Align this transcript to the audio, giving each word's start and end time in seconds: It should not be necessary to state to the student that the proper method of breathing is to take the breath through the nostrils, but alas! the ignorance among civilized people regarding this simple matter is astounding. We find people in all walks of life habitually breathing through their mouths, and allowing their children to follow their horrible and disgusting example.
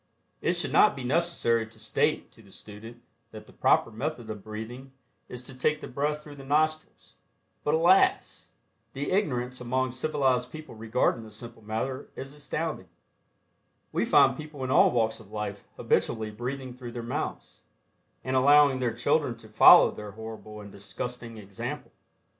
It 0.41 0.53
should 0.53 0.73
not 0.73 0.95
be 0.95 1.03
necessary 1.03 1.67
to 1.67 1.77
state 1.77 2.31
to 2.31 2.41
the 2.41 2.51
student 2.51 3.03
that 3.29 3.45
the 3.45 3.53
proper 3.53 3.91
method 3.91 4.31
of 4.31 4.43
breathing 4.43 4.93
is 5.29 5.43
to 5.43 5.55
take 5.55 5.79
the 5.79 5.87
breath 5.87 6.23
through 6.23 6.37
the 6.37 6.43
nostrils, 6.43 7.17
but 7.63 7.75
alas! 7.75 8.49
the 8.93 9.11
ignorance 9.11 9.61
among 9.61 9.91
civilized 9.91 10.51
people 10.51 10.73
regarding 10.73 11.21
this 11.21 11.35
simple 11.35 11.61
matter 11.61 12.09
is 12.15 12.33
astounding. 12.33 12.89
We 13.91 14.03
find 14.05 14.35
people 14.35 14.63
in 14.63 14.71
all 14.71 14.89
walks 14.89 15.19
of 15.19 15.29
life 15.31 15.65
habitually 15.77 16.31
breathing 16.31 16.73
through 16.73 16.93
their 16.93 17.03
mouths, 17.03 17.61
and 18.23 18.35
allowing 18.35 18.79
their 18.79 18.95
children 18.95 19.37
to 19.37 19.49
follow 19.49 19.91
their 19.91 20.13
horrible 20.13 20.61
and 20.61 20.71
disgusting 20.71 21.37
example. 21.37 21.91